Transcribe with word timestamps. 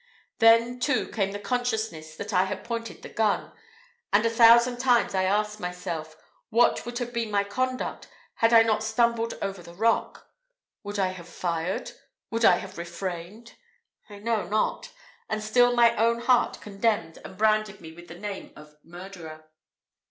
Then, 0.39 0.79
too, 0.79 1.07
came 1.09 1.31
the 1.31 1.37
consciousness 1.37 2.15
that 2.15 2.33
I 2.33 2.45
had 2.45 2.63
pointed 2.63 3.03
the 3.03 3.07
gun; 3.09 3.51
and 4.11 4.25
a 4.25 4.31
thousand 4.31 4.79
times 4.79 5.13
I 5.13 5.25
asked 5.25 5.59
myself, 5.59 6.15
what 6.49 6.87
would 6.87 6.97
have 6.97 7.13
been 7.13 7.29
my 7.29 7.43
conduct 7.43 8.07
had 8.37 8.51
I 8.51 8.63
not 8.63 8.83
stumbled 8.83 9.35
over 9.43 9.61
the 9.61 9.75
rock? 9.75 10.27
Would 10.81 10.97
I 10.97 11.09
have 11.09 11.29
fired? 11.29 11.91
Would 12.31 12.43
I 12.45 12.57
have 12.57 12.79
refrained? 12.79 13.53
I 14.09 14.17
know 14.17 14.41
not; 14.47 14.91
and 15.29 15.43
still 15.43 15.75
my 15.75 15.95
own 15.95 16.21
heart 16.21 16.59
condemned 16.61 17.17
me, 17.17 17.21
and 17.23 17.37
branded 17.37 17.79
me 17.79 17.91
with 17.91 18.07
the 18.07 18.15
name 18.17 18.53
of 18.55 18.77
murderer. 18.83 19.51